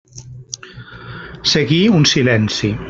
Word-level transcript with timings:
Seguí 1.53 1.81
un 1.99 2.03
silenci. 2.15 2.77